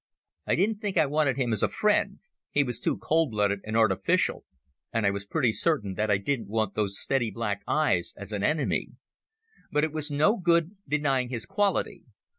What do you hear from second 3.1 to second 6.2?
blooded and artificial; and I was pretty certain that I